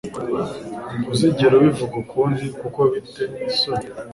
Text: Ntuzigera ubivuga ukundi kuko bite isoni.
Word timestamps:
Ntuzigera 0.99 1.53
ubivuga 1.55 1.95
ukundi 2.03 2.45
kuko 2.59 2.79
bite 2.91 3.23
isoni. 3.49 3.87